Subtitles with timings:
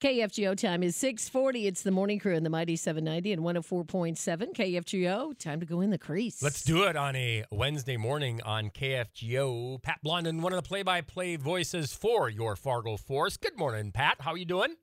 [0.00, 1.66] KFGO time is 640.
[1.66, 5.36] It's the morning crew in the Mighty 790 and 104.7 KFGO.
[5.36, 6.40] Time to go in the crease.
[6.40, 9.82] Let's do it on a Wednesday morning on KFGO.
[9.82, 13.36] Pat Blondin, one of the play-by-play voices for your Fargo Force.
[13.36, 14.18] Good morning, Pat.
[14.20, 14.76] How are you doing?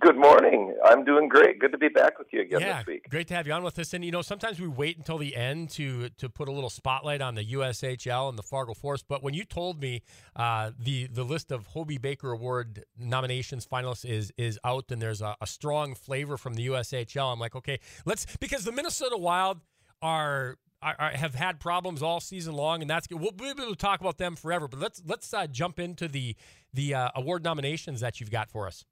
[0.00, 0.74] Good morning.
[0.82, 1.58] I'm doing great.
[1.58, 3.10] Good to be back with you again yeah, this week.
[3.10, 3.92] Great to have you on with us.
[3.92, 7.20] And you know, sometimes we wait until the end to to put a little spotlight
[7.20, 9.02] on the USHL and the Fargo Force.
[9.02, 10.02] But when you told me
[10.36, 15.20] uh, the the list of Hobey Baker Award nominations finalists is is out, and there's
[15.20, 19.60] a, a strong flavor from the USHL, I'm like, okay, let's because the Minnesota Wild
[20.00, 23.20] are are, have had problems all season long, and that's good.
[23.20, 24.66] We'll be able to talk about them forever.
[24.66, 26.36] But let's let's uh, jump into the
[26.72, 28.86] the uh, award nominations that you've got for us.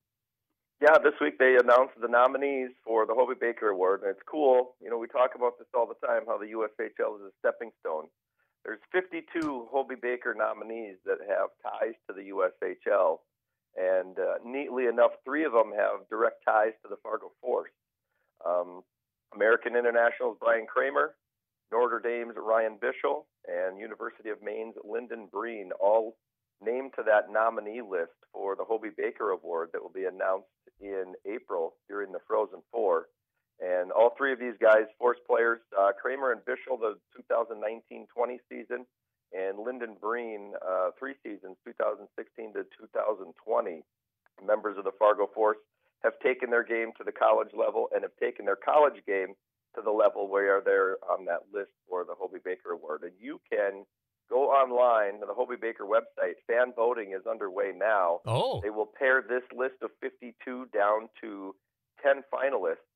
[0.83, 4.75] Yeah, this week they announced the nominees for the Hobey Baker Award, and it's cool.
[4.83, 7.71] You know, we talk about this all the time how the USHL is a stepping
[7.79, 8.11] stone.
[8.65, 13.19] There's 52 Hobey Baker nominees that have ties to the USHL,
[13.79, 17.71] and uh, neatly enough, three of them have direct ties to the Fargo Force.
[18.45, 18.83] Um,
[19.37, 21.15] American International's Brian Kramer,
[21.71, 26.17] Notre Dame's Ryan Bischel, and University of Maine's Lyndon Breen all
[26.61, 30.51] named to that nominee list for the Hobey Baker Award that will be announced
[30.83, 33.07] in April during the Frozen Four.
[33.61, 36.99] And all three of these guys, force players, uh, Kramer and Bischel, the
[37.31, 38.85] 2019-20 season,
[39.33, 43.83] and Lyndon Breen, uh, three seasons, 2016 to 2020,
[44.45, 45.59] members of the Fargo Force,
[46.03, 49.35] have taken their game to the college level and have taken their college game
[49.77, 53.03] to the level where they're on that list for the Hobey Baker Award.
[53.05, 53.87] And you can
[54.33, 56.41] go online to the Hobey Baker website.
[56.47, 58.21] Fan voting is underway now.
[58.27, 58.61] Oh.
[58.63, 61.55] They will pare this list of 52 down to
[62.03, 62.89] 10 finalists,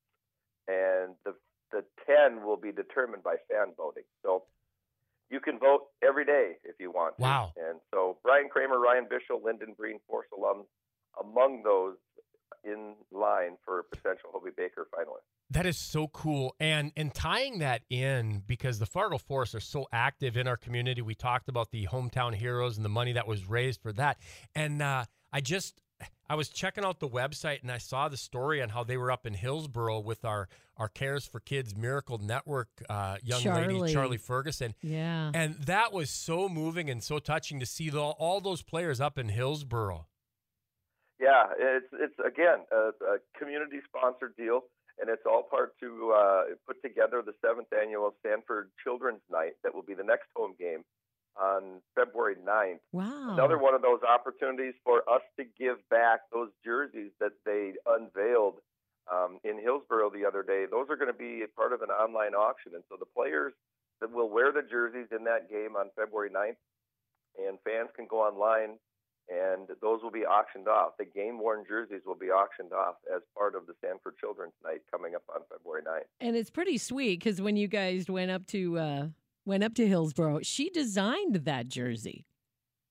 [0.67, 1.33] and the
[1.71, 4.03] the 10 will be determined by fan voting.
[4.23, 4.43] So
[5.29, 7.17] you can vote every day if you want.
[7.17, 7.23] To.
[7.23, 7.51] Wow.
[7.57, 10.65] And so Brian Kramer, Ryan Bischel, Lyndon Breen, Force alums,
[11.19, 11.95] among those
[12.63, 15.36] in line for potential Hobey Baker finalists.
[15.49, 16.55] That is so cool.
[16.59, 21.01] And and tying that in because the Fargo Force are so active in our community.
[21.01, 24.17] We talked about the hometown heroes and the money that was raised for that.
[24.55, 25.81] And uh, I just
[26.29, 29.11] I was checking out the website and I saw the story on how they were
[29.11, 33.79] up in Hillsboro with our our Cares for Kids Miracle Network uh, young Charlie.
[33.79, 34.75] lady Charlie Ferguson.
[34.81, 35.31] Yeah.
[35.33, 39.17] And that was so moving and so touching to see the, all those players up
[39.17, 40.07] in Hillsboro.
[41.19, 44.61] Yeah, it's it's again a, a community sponsored deal
[44.99, 49.73] and it's all part to uh, put together the seventh annual Sanford Children's Night that
[49.73, 50.83] will be the next home game
[51.39, 52.79] on February 9th.
[52.91, 53.33] Wow.
[53.33, 58.55] Another one of those opportunities for us to give back those jerseys that they unveiled
[59.11, 60.65] um, in Hillsboro the other day.
[60.69, 62.73] Those are going to be a part of an online auction.
[62.73, 63.53] And so the players
[64.01, 66.57] that will wear the jerseys in that game on February 9th,
[67.37, 68.77] and fans can go online
[69.29, 70.91] and those will be auctioned off.
[70.97, 74.81] The game worn jerseys will be auctioned off as part of the Sanford Children's Night
[74.91, 76.05] coming up on February 9th.
[76.21, 79.07] And it's pretty sweet because when you guys went up to uh,
[79.45, 82.25] went up to Hillsboro, she designed that jersey.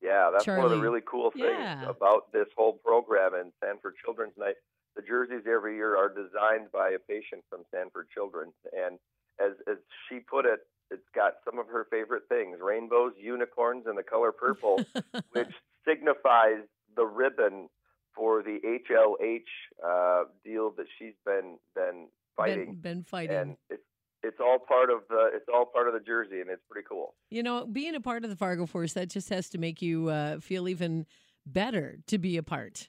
[0.03, 1.89] Yeah, that's one of the really cool things Yeah.
[1.89, 4.55] about this whole program and Sanford Children's Night.
[4.95, 8.99] The jerseys every year are designed by a patient from Sanford Children's, and
[9.41, 9.77] as as
[10.09, 10.61] she put it,
[10.91, 14.81] it's got some of her favorite things: rainbows, unicorns, and the color purple,
[15.33, 15.53] which
[15.89, 16.65] signifies
[16.97, 17.69] the ribbon
[18.15, 18.59] for the
[18.91, 19.41] HLH
[19.85, 23.37] uh, deal that she's been been fighting, Been, been fighting.
[23.37, 23.83] and it's
[24.23, 27.15] it's all part of the it's all part of the jersey, and it's pretty cool.
[27.31, 30.09] you know, being a part of the Fargo Force, that just has to make you
[30.09, 31.07] uh, feel even
[31.45, 32.89] better to be a part.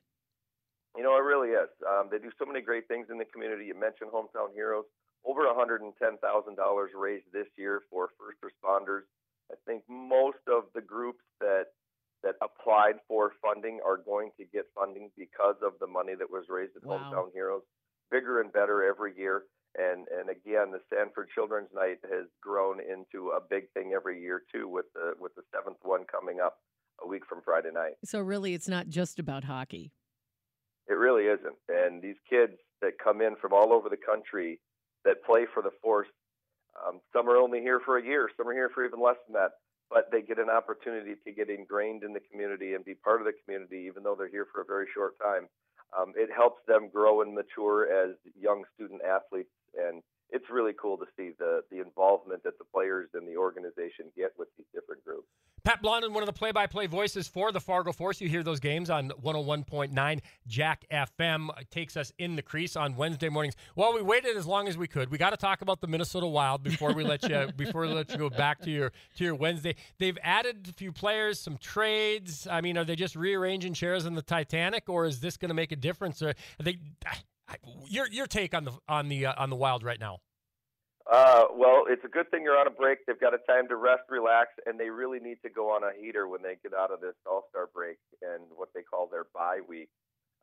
[0.96, 1.70] You know, it really is.
[1.88, 3.66] Um, they do so many great things in the community.
[3.66, 4.86] You mentioned Hometown Heroes.
[5.26, 9.02] Over $110,000 raised this year for first responders.
[9.52, 11.66] I think most of the groups that
[12.24, 16.46] that applied for funding are going to get funding because of the money that was
[16.50, 16.98] raised at Wow.
[16.98, 17.64] Hometown Heroes.
[18.10, 19.44] Bigger and better every year.
[19.78, 24.42] And and again, the Sanford Children's Night has grown into a big thing every year
[24.52, 26.58] too, with the with the seventh one coming up
[27.04, 27.94] a week from Friday night.
[28.04, 29.92] So really, it's not just about hockey.
[30.88, 31.58] It really isn't.
[31.68, 34.60] And these kids that come in from all over the country
[35.04, 36.08] that play for the Force,
[36.88, 39.34] um, some are only here for a year, some are here for even less than
[39.34, 39.52] that,
[39.90, 43.26] but they get an opportunity to get ingrained in the community and be part of
[43.26, 45.48] the community, even though they're here for a very short time.
[45.98, 50.98] Um, it helps them grow and mature as young student athletes, and it's really cool
[50.98, 55.04] to see the the involvement that the players and the organization get with these different
[55.04, 55.28] groups.
[55.64, 58.22] Pat Blondin, one of the play-by-play voices for the Fargo Force.
[58.22, 61.50] You hear those games on 101.9 Jack FM.
[61.72, 63.56] Takes us in the crease on Wednesday mornings.
[63.76, 65.12] Well, we waited as long as we could.
[65.12, 68.10] We got to talk about the Minnesota Wild before we let you before we let
[68.12, 69.76] you go back to your to your Wednesday.
[69.98, 72.48] They've added a few players, some trades.
[72.50, 75.56] I mean, are they just rearranging chairs in the Titanic, or is this going to
[75.56, 76.22] make a difference?
[76.22, 76.78] Or they,
[77.88, 80.20] your your take on the on the uh, on the Wild right now?
[81.12, 83.00] Uh, well, it's a good thing you're on a break.
[83.06, 85.92] They've got a time to rest, relax, and they really need to go on a
[85.98, 89.26] heater when they get out of this All Star break and what they call their
[89.34, 89.88] bye week.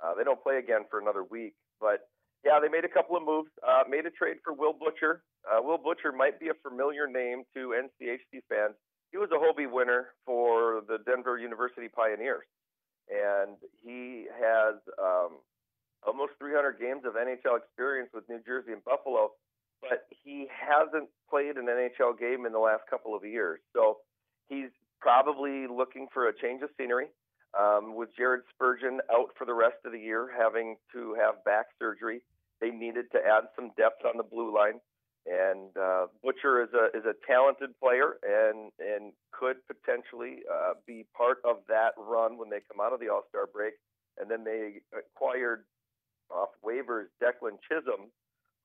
[0.02, 2.08] Uh, they don't play again for another week, but
[2.44, 3.50] yeah, they made a couple of moves.
[3.66, 5.22] Uh, made a trade for Will Butcher.
[5.44, 8.74] Uh, Will Butcher might be a familiar name to NCHC fans.
[9.12, 12.44] He was a Hobey winner for the Denver University Pioneers,
[13.08, 15.38] and he has um,
[16.06, 19.32] almost 300 games of NHL experience with New Jersey and Buffalo
[19.88, 23.60] but he hasn't played an NHL game in the last couple of years.
[23.74, 23.98] So
[24.48, 24.70] he's
[25.00, 27.06] probably looking for a change of scenery.
[27.58, 31.66] Um, with Jared Spurgeon out for the rest of the year, having to have back
[31.78, 32.20] surgery,
[32.60, 34.80] they needed to add some depth on the blue line.
[35.24, 41.06] And uh, Butcher is a is a talented player and and could potentially uh, be
[41.16, 43.74] part of that run when they come out of the All Star break.
[44.18, 45.64] And then they acquired
[46.31, 48.11] off waivers Declan Chisholm,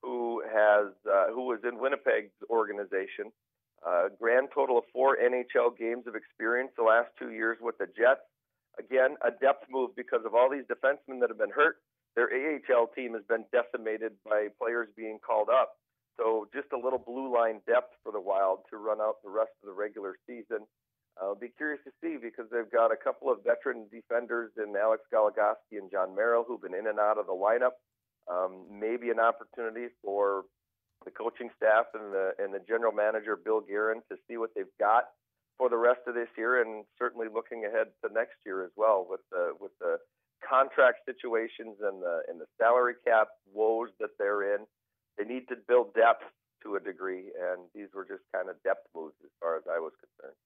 [0.02, 3.32] who has uh, who was in Winnipeg's organization.
[3.86, 7.86] Uh, grand total of four NHL games of experience the last two years with the
[7.86, 8.20] Jets.
[8.78, 11.76] Again, a depth move because of all these defensemen that have been hurt.
[12.14, 15.76] Their AHL team has been decimated by players being called up.
[16.18, 19.52] So just a little blue line depth for the Wild to run out the rest
[19.62, 20.68] of the regular season.
[21.20, 25.02] I'll be curious to see because they've got a couple of veteran defenders in Alex
[25.12, 27.76] Goligoski and Jon Merrill who've been in and out of the lineup
[28.30, 30.44] um, maybe an opportunity for
[31.04, 34.76] the coaching staff and the and the general manager Bill Guerin to see what they've
[34.78, 35.04] got
[35.56, 39.06] for the rest of this year, and certainly looking ahead to next year as well
[39.08, 39.98] with the with the
[40.46, 44.66] contract situations and the and the salary cap woes that they're in.
[45.18, 46.24] They need to build depth
[46.62, 49.80] to a degree, and these were just kind of depth moves as far as I
[49.80, 50.36] was concerned.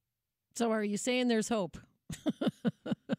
[0.55, 1.77] So, are you saying there's hope?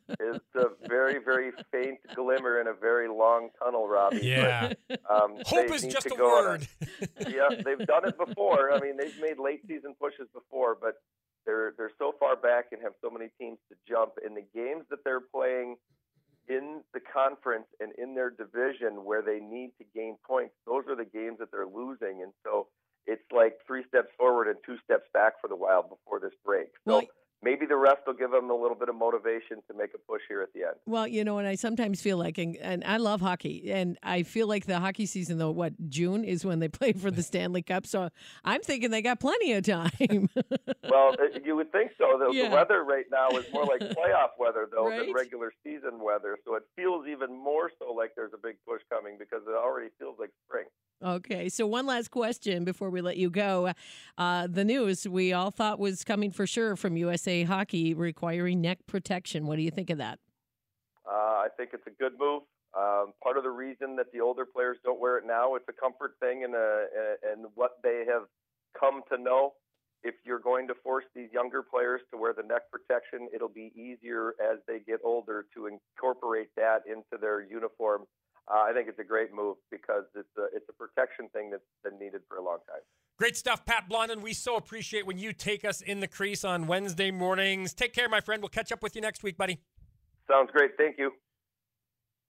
[0.08, 4.20] it's a very, very faint glimmer in a very long tunnel, Robbie.
[4.24, 4.74] Yeah.
[4.88, 6.68] But, um, Hope is just a word.
[7.02, 8.72] A, yeah, they've done it before.
[8.72, 10.96] I mean, they've made late season pushes before, but
[11.46, 14.14] they're they're so far back and have so many teams to jump.
[14.26, 15.76] In the games that they're playing
[16.48, 20.96] in the conference and in their division where they need to gain points, those are
[20.96, 22.68] the games that they're losing, and so
[23.08, 26.70] it's like three steps forward and two steps back for the Wild before this break.
[26.88, 26.98] So.
[26.98, 27.02] Well,
[27.46, 30.22] maybe the rest will give them a little bit of motivation to make a push
[30.28, 30.76] here at the end.
[30.88, 34.24] Well, you know, and I sometimes feel like, and, and, I love hockey, and I
[34.24, 37.62] feel like the hockey season, though, what June is when they play for the Stanley
[37.62, 37.86] Cup.
[37.86, 38.10] So
[38.44, 40.30] I'm thinking they got plenty of time.
[40.90, 42.18] well, uh, you would think so.
[42.18, 42.50] The, yeah.
[42.50, 45.06] the, weather right now is more like playoff weather, though, right?
[45.06, 46.38] than regular season weather.
[46.44, 49.90] So it feels even more so like there's a big push coming because it already
[50.00, 50.66] feels like spring.
[51.06, 53.74] Okay, so one last question before we let you go.
[54.18, 58.80] Uh, the news we all thought was coming for sure from USA Hockey requiring neck
[58.88, 59.46] protection.
[59.46, 60.18] What do you think of that?
[61.06, 62.42] Uh, I think it's a good move.
[62.76, 65.74] Um, part of the reason that the older players don't wear it now, it's a
[65.74, 66.86] comfort thing and, a,
[67.32, 68.24] and what they have
[68.78, 69.54] come to know.
[70.04, 73.72] If you're going to force these younger players to wear the neck protection, it'll be
[73.76, 78.06] easier as they get older to incorporate that into their uniform
[78.48, 81.64] uh, I think it's a great move because it's a, it's a protection thing that's
[81.84, 82.82] been needed for a long time.
[83.18, 84.22] Great stuff, Pat Blondin.
[84.22, 87.74] We so appreciate when you take us in the crease on Wednesday mornings.
[87.74, 88.42] Take care, my friend.
[88.42, 89.60] We'll catch up with you next week, buddy.
[90.30, 90.72] Sounds great.
[90.78, 91.12] Thank you.